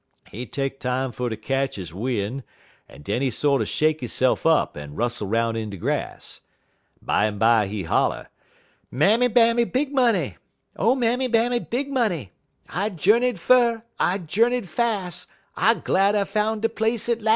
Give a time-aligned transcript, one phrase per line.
[0.31, 2.41] He take time fer ter ketch he win',
[2.89, 6.41] en den he sorter shake hisse'f up en rustle 'roun' in de grass.
[7.05, 8.29] Bimeby he holler:
[8.89, 10.37] "'Mammy Bammy Big Money!
[10.75, 12.31] O Mammy Bammy Big Money!
[12.67, 17.29] I journeyed fur, I journeyed fas'; I glad I foun' de place at las'.'